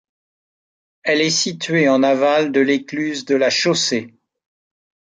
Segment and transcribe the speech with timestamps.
[1.03, 4.15] Elle est située en aval de l’écluse de la Chaussée.